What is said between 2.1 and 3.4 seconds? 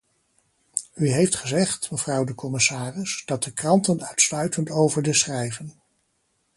de commissaris,